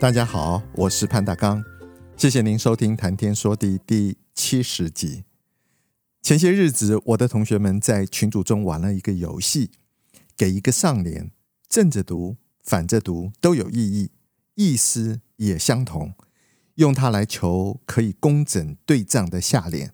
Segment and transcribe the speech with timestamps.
[0.00, 1.60] 大家好，我是潘大刚，
[2.16, 5.24] 谢谢您收听《谈天说地》第七十集。
[6.22, 9.72] 前些日子，我的同学们在群组中玩了一个游戏，
[10.36, 11.32] 给一个上联，
[11.68, 14.12] 正着读、反着读都有意义，
[14.54, 16.14] 意思也相同，
[16.76, 19.92] 用它来求可以工整对仗的下联。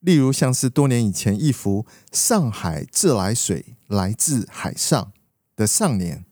[0.00, 5.10] 例如，像是多年以前一幅“上海自来水来自海上”
[5.56, 6.26] 的上联，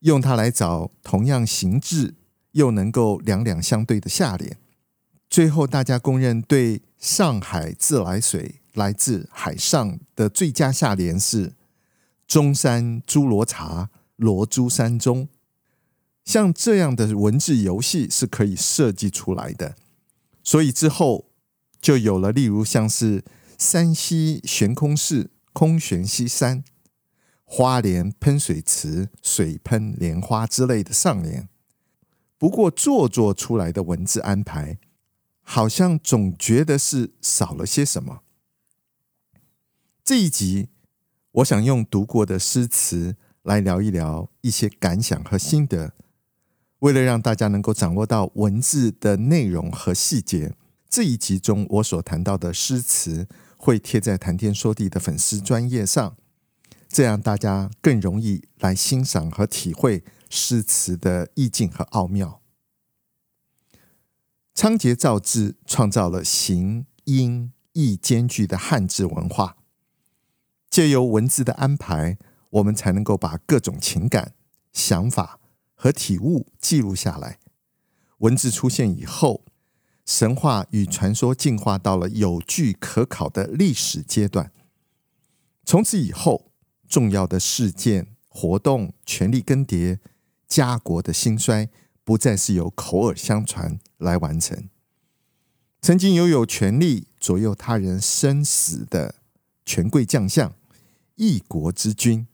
[0.00, 2.14] 用它来找同样形制。
[2.56, 4.56] 又能够两两相对的下联，
[5.28, 11.52] 最后大家公认对“上海自来水来自海上”的最佳下联是
[12.26, 15.28] “中山诸罗茶罗珠山中”。
[16.24, 19.76] 像这样的文字游戏是可以设计出来的，
[20.42, 21.26] 所以之后
[21.78, 23.22] 就有了例如像是
[23.58, 26.64] “山西悬空寺空悬西山”、
[27.44, 31.50] “花莲喷水池水喷莲花”之类的上联。
[32.38, 34.78] 不过做作出来的文字安排，
[35.42, 38.20] 好像总觉得是少了些什么。
[40.04, 40.68] 这一集，
[41.32, 45.94] 我想用读过的诗词来聊一聊一些感想和心得。
[46.80, 50.54] 为了让大家能够掌握到文字的内容和细节，
[50.88, 53.26] 这一集中我所谈到的诗词
[53.56, 56.16] 会贴在谈天说地的粉丝专页上，
[56.86, 60.04] 这样大家更容易来欣赏和体会。
[60.28, 62.40] 诗词的意境和奥妙，
[64.54, 69.56] 仓颉造字创造了形、音、意兼具的汉字文化。
[70.68, 72.18] 借由文字的安排，
[72.50, 74.34] 我们才能够把各种情感、
[74.72, 75.38] 想法
[75.74, 77.38] 和体悟记录下来。
[78.18, 79.44] 文字出现以后，
[80.04, 84.52] 神话与传说进化到了有据可考的历史阶段。
[85.64, 86.50] 从此以后，
[86.88, 89.98] 重要的事件、活动、权力更迭。
[90.48, 91.68] 家国的兴衰
[92.04, 94.68] 不再是由口耳相传来完成。
[95.80, 99.16] 曾经拥有权力左右他人生死的
[99.64, 100.52] 权贵将相、
[101.16, 102.26] 一国之君，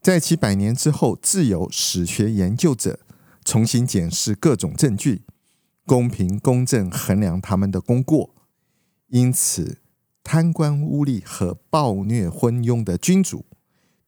[0.00, 3.00] 在其百年之后，自有史学研究者
[3.44, 5.22] 重新检视各种证据，
[5.86, 8.34] 公平公正衡量他们的功过。
[9.08, 9.78] 因此，
[10.22, 13.46] 贪官污吏和暴虐昏庸的君主，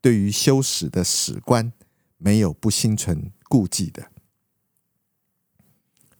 [0.00, 1.72] 对于修史的史官，
[2.19, 4.12] 没有不心存顾忌的。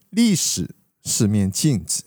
[0.09, 2.03] 历史是面镜子，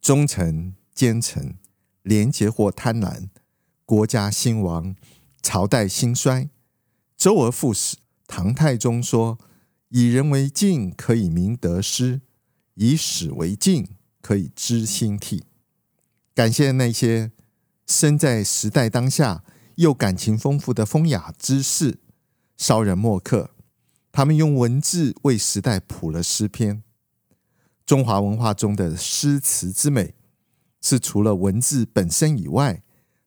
[0.00, 1.58] 忠臣奸臣，
[2.02, 3.28] 廉洁或贪婪，
[3.84, 4.94] 国家兴亡，
[5.42, 6.48] 朝代兴衰，
[7.16, 7.96] 周而复始。
[8.28, 9.38] 唐太宗说
[9.90, 12.20] ：“以人为镜，可以明得失；
[12.74, 15.44] 以史为镜，可以知兴替。”
[16.32, 17.32] 感谢那些
[17.88, 19.42] 身在时代当下
[19.76, 21.98] 又感情丰富的风雅之士。
[22.56, 23.50] 骚人墨客，
[24.16, 26.82] 他们用文字为时代谱了诗篇。
[27.84, 30.14] 中华文化中的诗词之美，
[30.80, 32.82] 是除了文字本身以外，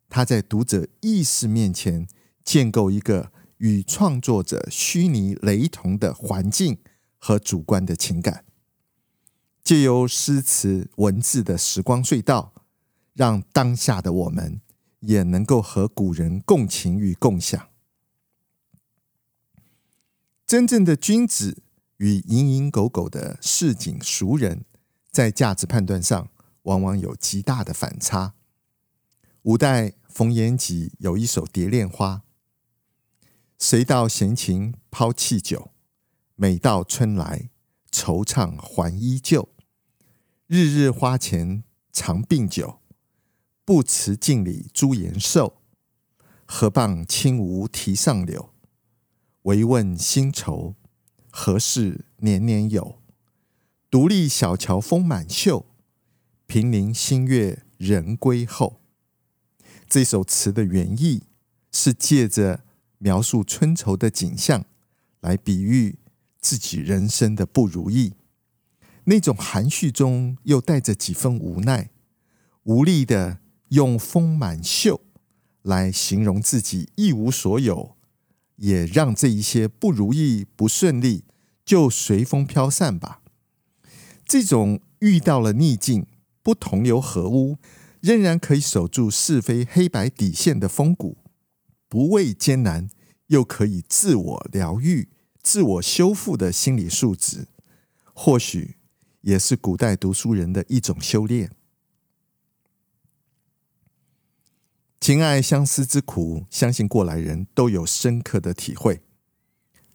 [0.09, 2.07] 它在读者意识面前
[2.43, 6.79] 建构一个与创作者虚拟雷同的环境
[7.19, 8.43] 和主观的情感。
[9.63, 12.65] 借由诗词文字的时光隧道，
[13.13, 14.59] 让当下的我们
[15.01, 17.67] 也能够和古人共情与共享。
[20.49, 21.61] 真正的君子
[21.97, 24.65] 与蝇营狗苟的市井俗人，
[25.11, 26.31] 在价值判断上
[26.63, 28.33] 往往有极大的反差。
[29.43, 32.23] 五代冯延吉有一首《蝶恋花》
[33.63, 35.69] ：“谁道闲情抛弃酒，
[36.33, 37.51] 每到春来
[37.91, 39.49] 惆怅还依旧。
[40.47, 41.63] 日日花前
[41.93, 42.79] 常病酒，
[43.63, 45.61] 不辞镜里朱颜瘦。
[46.47, 48.49] 何傍轻吴题上柳。”
[49.43, 50.75] 唯问新愁，
[51.31, 52.99] 何事年年有？
[53.89, 55.65] 独立小桥风满袖，
[56.45, 58.81] 平林新月人归后。
[59.87, 61.23] 这首词的原意
[61.71, 62.65] 是借着
[62.97, 64.65] 描述春愁的景象，
[65.21, 65.99] 来比喻
[66.41, 68.13] 自己人生的不如意。
[69.05, 71.89] 那种含蓄中又带着几分无奈，
[72.63, 73.39] 无力的
[73.69, 75.01] 用“丰满袖”
[75.63, 77.95] 来形容自己一无所有。
[78.59, 81.25] 也让这一些不如意、不顺利
[81.65, 83.21] 就随风飘散吧。
[84.25, 86.05] 这种遇到了逆境，
[86.43, 87.57] 不同流合污，
[87.99, 91.17] 仍然可以守住是非黑白底线的风骨，
[91.87, 92.89] 不畏艰难，
[93.27, 95.09] 又可以自我疗愈、
[95.41, 97.47] 自我修复的心理素质，
[98.13, 98.75] 或许
[99.21, 101.51] 也是古代读书人的一种修炼。
[104.99, 109.01] 情爱相思之苦，相信过来人都有深刻的体会。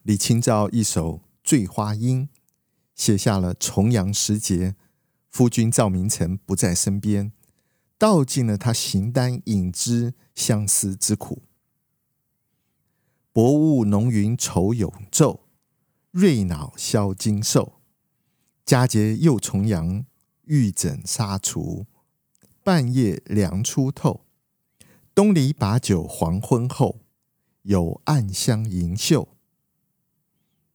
[0.03, 2.23] 李清照一首《醉花阴》，
[2.95, 4.75] 写下了重阳时节，
[5.31, 7.33] 夫君赵明诚不在身边，
[7.99, 11.43] 道尽了他形单影只相思之苦。
[13.31, 15.41] 薄雾浓云愁永昼，
[16.13, 17.81] 瑞脑消金兽。
[18.65, 20.07] 佳节又重阳，
[20.45, 21.85] 玉枕纱厨，
[22.63, 24.24] 半夜凉初透。
[25.15, 26.99] 东篱把酒黄昏后，
[27.63, 29.29] 有暗香盈袖。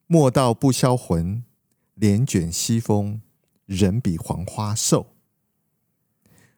[0.07, 1.43] 莫道不销魂，
[1.95, 3.19] 帘卷西风，
[3.65, 5.07] 人比黄花瘦。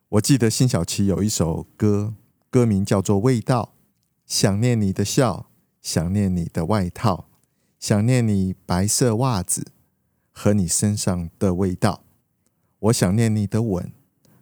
[0.10, 2.14] 我记得辛晓琪有一首歌，
[2.52, 3.74] 歌名叫做《味道》，
[4.28, 5.50] 想念你的笑，
[5.82, 7.26] 想念你的外套，
[7.80, 9.66] 想念你白色袜子
[10.32, 12.04] 和你身上的味道。
[12.78, 13.92] 我想念你的吻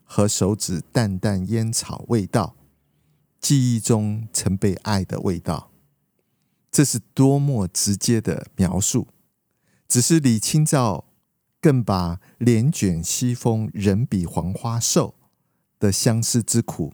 [0.03, 2.57] 和手指淡淡烟草味道。
[3.41, 5.71] 记忆中曾被爱的味道，
[6.71, 9.07] 这是多么直接的描述。
[9.87, 11.05] 只是李清照
[11.59, 15.15] 更把“帘卷西风，人比黄花瘦”
[15.79, 16.93] 的相思之苦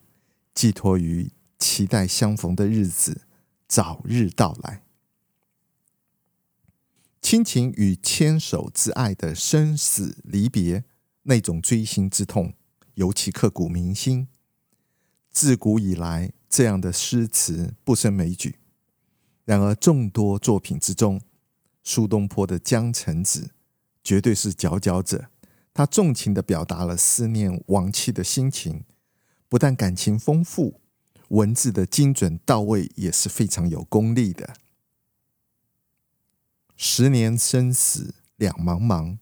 [0.54, 3.24] 寄托于期待相逢的日子
[3.68, 4.84] 早日到来。
[7.22, 10.86] 亲情与牵手之爱的生死离别，
[11.24, 12.54] 那种锥心之痛，
[12.94, 14.28] 尤其刻骨铭心。
[15.36, 18.56] 自古以来，这样的诗词不胜枚举。
[19.44, 21.20] 然而，众多作品之中，
[21.84, 23.42] 苏东坡的《江城子》
[24.02, 25.26] 绝对是佼佼者。
[25.74, 28.86] 他重情地表达了思念亡妻的心情，
[29.50, 30.80] 不但感情丰富，
[31.28, 34.54] 文字的精准到位也是非常有功力的。
[36.78, 39.18] 十年生死两茫茫，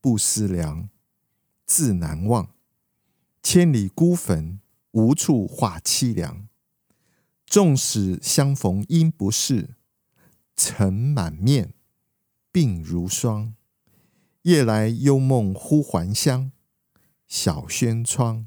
[0.00, 0.88] 不思量，
[1.66, 2.50] 自难忘。
[3.42, 4.60] 千里孤坟。
[4.94, 6.48] 无处话凄凉，
[7.46, 9.74] 纵使相逢应不识，
[10.54, 11.74] 尘满面，
[12.52, 13.56] 鬓如霜。
[14.42, 16.52] 夜来幽梦忽还乡，
[17.26, 18.46] 小轩窗，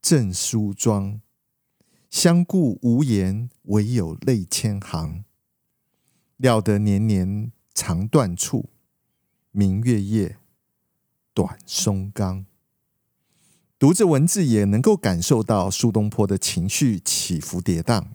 [0.00, 1.20] 正梳妆。
[2.08, 5.26] 相顾无言，唯有泪千行。
[6.38, 8.70] 料得年年肠断处，
[9.50, 10.38] 明月夜，
[11.34, 12.46] 短松冈。
[13.78, 18.06] 读着文字，也能够感受到苏东坡的情绪起伏跌宕。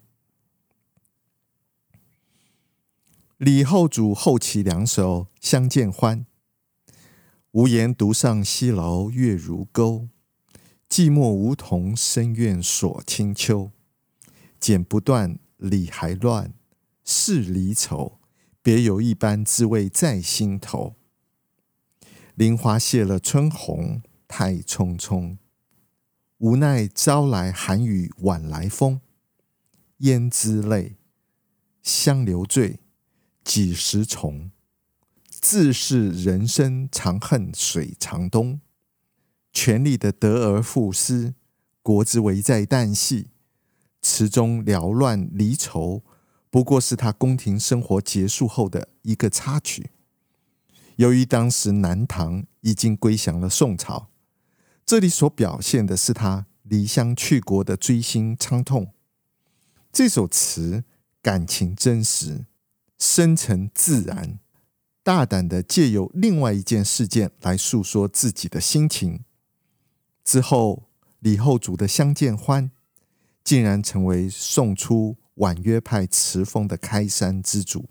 [3.38, 6.26] 李后主后期两首《相见欢》：
[7.52, 10.10] 无言独上西楼月如钩，
[10.90, 13.72] 寂寞梧桐深院锁清秋。
[14.60, 16.54] 剪不断，理还乱，
[17.06, 18.20] 是离愁，
[18.62, 20.96] 别有一般滋味在心头。
[22.36, 25.38] 林花谢了春红，太匆匆。
[26.44, 29.00] 无奈朝来寒雨晚来风，
[30.00, 30.98] 胭脂泪，
[31.82, 32.82] 香留醉，
[33.46, 34.52] 几时重？
[35.30, 38.60] 自是人生长恨水长东。
[39.54, 41.34] 权力的得而复失，
[41.82, 43.28] 国之危在旦夕。
[44.02, 46.04] 词中缭乱离愁，
[46.50, 49.92] 不过是他宫廷生活结束后的一个插曲。
[50.98, 54.10] 由于当时南唐已经归降了宋朝。
[54.86, 58.94] 这里所表现的是他离乡去国的锥心伤痛。
[59.92, 60.84] 这首词
[61.22, 62.46] 感情真实、
[63.00, 64.40] 深沉自然，
[65.02, 69.24] 大胆地借由另外一件事件来诉说自己的心情。
[70.24, 72.66] 之后，李后主的《相见欢》
[73.44, 77.90] 竟然成为宋初婉约派词风的开山之祖。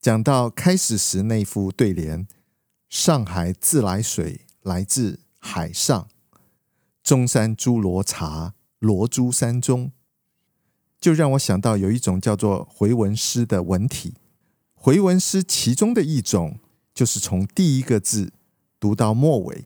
[0.00, 2.26] 讲到开始时那副对联。
[2.88, 6.08] 上海自来水来自海上，
[7.02, 9.92] 中山猪罗茶，罗珠山中，
[11.00, 14.14] 就让我想到有一种叫做回文诗的文体。
[14.74, 16.60] 回文诗其中的一种，
[16.94, 18.32] 就是从第一个字
[18.78, 19.64] 读到末尾，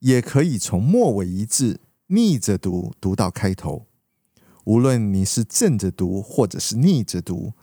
[0.00, 3.86] 也可以从末尾一字逆着读，读到开头。
[4.64, 7.54] 无论你是正着读，或者是逆着读，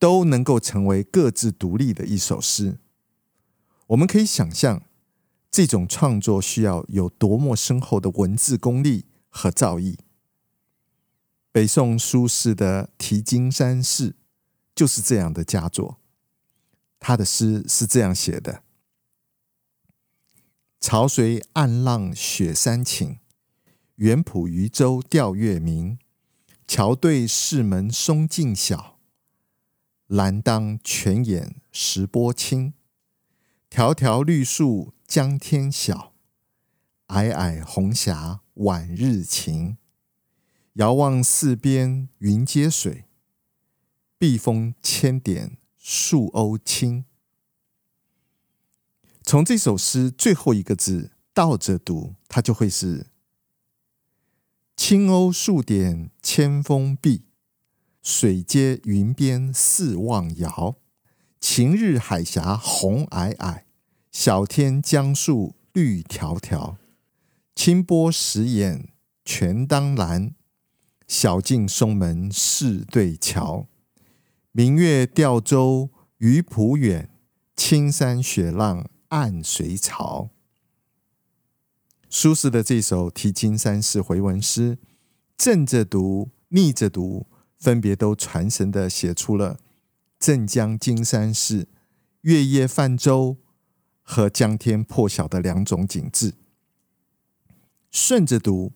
[0.00, 2.80] 都能够成为各自独立的一首诗。
[3.90, 4.84] 我们可以想象，
[5.50, 9.98] 这种创作需要有多么深厚的文字功力和造诣。
[11.50, 14.10] 北宋苏轼的《题金山寺》
[14.76, 15.98] 就是这样的佳作。
[17.00, 18.62] 他的诗是这样写的
[20.80, 23.18] ：“潮随暗浪雪山倾，
[23.96, 25.98] 远浦渔舟钓月明。
[26.68, 29.00] 桥对市门松径小，
[30.06, 32.74] 栏当泉眼石波清。
[33.70, 36.12] 条条绿树江天晓，
[37.06, 39.78] 皑皑红霞晚日晴。
[40.74, 43.04] 遥望四边云接水，
[44.18, 47.06] 碧峰千点。”树鸥青，
[49.22, 53.06] 从这首诗最后一个字倒着读，它就会是
[54.76, 57.24] “青鸥数点千峰碧，
[58.02, 60.76] 水接云边四望遥。
[61.40, 63.62] 晴日海峡红霭霭，
[64.12, 66.76] 晓天江树绿条条。
[67.54, 68.90] 清波石眼
[69.24, 70.34] 全当蓝，
[71.08, 73.66] 晓镜松门是对桥。”
[74.52, 77.08] 明月钓舟渔浦远，
[77.56, 80.30] 青山雪浪暗随潮。
[82.08, 84.78] 苏轼的这首《题金山寺》回文诗，
[85.36, 87.26] 正着读、逆着读，
[87.58, 89.58] 分别都传神的写出了
[90.20, 91.66] 镇江金山寺
[92.20, 93.38] 月夜泛舟
[94.02, 96.34] 和江天破晓的两种景致。
[97.90, 98.74] 顺着读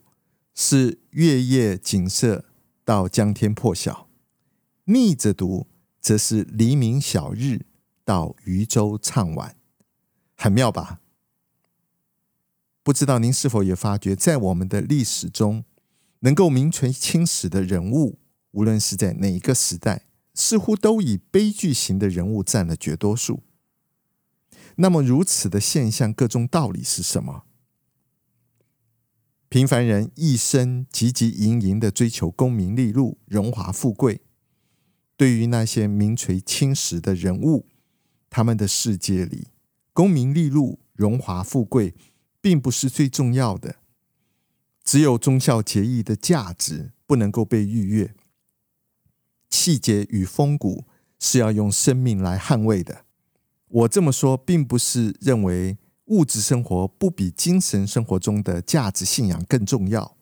[0.55, 2.45] 是月夜景色
[2.83, 4.09] 到江天破晓。
[4.85, 5.67] 逆着读，
[6.01, 7.67] 则是黎明晓日
[8.03, 9.55] 到渔舟唱晚，
[10.35, 10.99] 很妙吧？
[12.81, 15.63] 不知道您是否也发觉，在我们的历史中，
[16.19, 18.19] 能够名垂青史的人物，
[18.51, 23.41] 无论是在哪一个时代，似乎都以悲剧型的人物占了绝多数。
[24.75, 27.45] 那么，如此的现象，各中道理是什么？
[29.47, 34.21] 平凡人一生汲汲营营的追求功名利禄、荣华富贵。
[35.15, 37.69] 对于那些名垂青史的人物，
[38.29, 39.47] 他们的世界里，
[39.93, 41.95] 功名利禄、荣华富贵，
[42.41, 43.77] 并不是最重要的。
[44.83, 48.13] 只有忠孝节义的价值不能够被逾越，
[49.49, 50.85] 气节与风骨
[51.19, 53.05] 是要用生命来捍卫的。
[53.67, 60.17] 我这么说，并不是认为物质生活不比精神生活中的价值信仰更重要。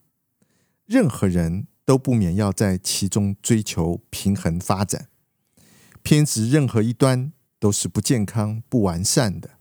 [0.86, 1.68] 任何人。
[1.86, 5.10] 都不免要在其中追求平衡发展，
[6.02, 9.58] 偏执任何一端都是不健康、不完善的。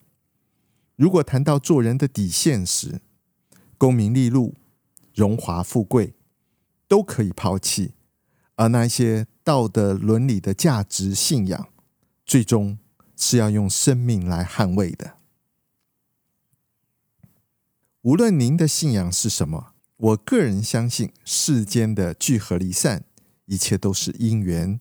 [0.94, 3.00] 如果谈到做人的底线时，
[3.76, 4.54] 功名利禄、
[5.12, 6.14] 荣华富贵
[6.86, 7.94] 都可以抛弃，
[8.54, 11.68] 而那些道德伦理的价值信仰，
[12.24, 12.78] 最终
[13.16, 15.18] 是要用生命来捍卫的。
[18.02, 19.72] 无论您的信仰是什么。
[19.96, 23.04] 我个人相信，世间的聚合离散，
[23.44, 24.80] 一切都是因缘，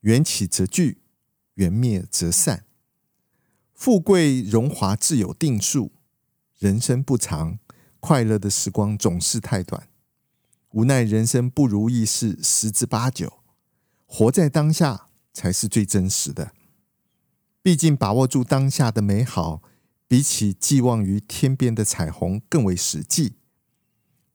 [0.00, 1.02] 缘起则聚，
[1.54, 2.64] 缘灭则散。
[3.74, 5.92] 富贵荣华自有定数，
[6.58, 7.58] 人生不长，
[8.00, 9.86] 快乐的时光总是太短。
[10.70, 13.41] 无奈人生不如意事十之八九，
[14.14, 16.52] 活在当下才是最真实的。
[17.62, 19.62] 毕竟把握住当下的美好，
[20.06, 23.36] 比起寄望于天边的彩虹更为实际。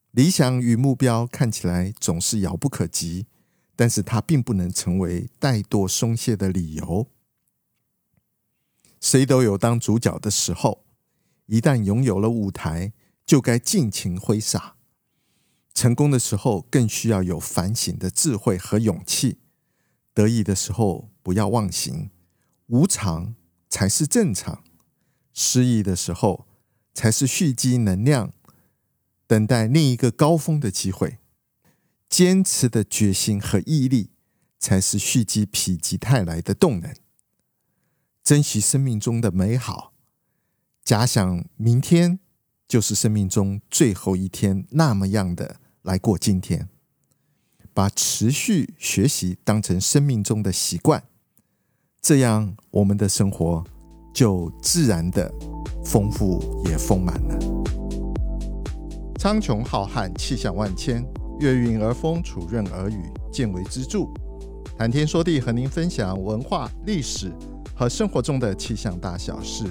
[0.10, 3.28] 理想与目标看起来总是遥不可及，
[3.76, 7.12] 但是它并不能成为怠惰松懈的理由。
[9.00, 10.86] 谁都有当主角的时候，
[11.46, 12.94] 一旦拥有了舞台，
[13.28, 14.78] 就该尽情挥洒。
[15.76, 19.38] 成功的时候，更需要有反省的智慧和勇气。
[20.18, 22.10] 得意的时候，不要忘形，
[22.66, 23.36] 无常
[23.70, 24.64] 才是正常；
[25.32, 26.48] 失意的时候，
[26.92, 28.34] 才是蓄积能量。
[29.28, 31.20] 等待另一个高峰的机会，
[32.10, 34.10] 坚持的决心和毅力，
[34.58, 36.96] 才是蓄积否极泰来的动能。
[38.24, 39.94] 珍惜生命中的美好，
[40.84, 42.18] 假想明天
[42.68, 46.70] 就是生命中最后一天，那么样的来过今天。
[47.78, 51.04] 把持续学习当成生命中的习惯，
[52.02, 53.64] 这样我们的生活
[54.12, 55.32] 就自然的
[55.86, 57.38] 丰富也丰满了。
[59.20, 61.06] 苍穹浩瀚，气象万千，
[61.40, 63.00] 月晕而风，础润而雨，
[63.32, 64.08] 见微知著。
[64.76, 67.32] 谈天说地，和您分享文化、历史
[67.76, 69.66] 和生活中的气象大小事，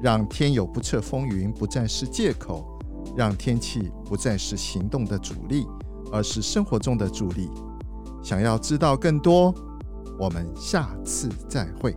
[0.00, 2.78] 让天有不测风云不再是借口，
[3.16, 5.66] 让天气不再是行动的阻力，
[6.12, 7.50] 而是生活中的助力。
[8.22, 9.52] 想要知道更多，
[10.18, 11.96] 我们下次再会。